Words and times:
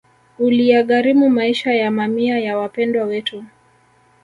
Uliyagharimu 0.39 1.29
maisha 1.29 1.73
ya 1.73 1.91
mamia 1.91 2.39
ya 2.39 2.57
Wapendwa 2.57 3.03
Wetu 3.05 3.43